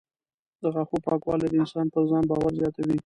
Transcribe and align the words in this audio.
د 0.61 0.63
غاښونو 0.73 1.03
پاکوالی 1.05 1.47
د 1.49 1.53
انسان 1.61 1.85
پر 1.93 2.03
ځان 2.09 2.23
باور 2.29 2.51
زیاتوي. 2.59 2.97